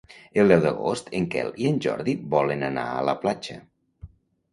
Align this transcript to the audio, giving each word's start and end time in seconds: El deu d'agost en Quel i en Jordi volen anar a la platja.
El 0.43 0.51
deu 0.51 0.61
d'agost 0.61 1.11
en 1.19 1.27
Quel 1.35 1.51
i 1.65 1.67
en 1.71 1.77
Jordi 1.87 2.15
volen 2.31 2.65
anar 2.71 2.87
a 2.95 3.05
la 3.11 3.15
platja. 3.27 3.59